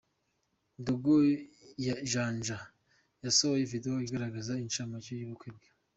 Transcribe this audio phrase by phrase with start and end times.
[0.85, 1.15] Dogo
[2.11, 2.59] Janja
[3.23, 5.67] yasohoye video igaragaza incamake y’ubukwe bwe.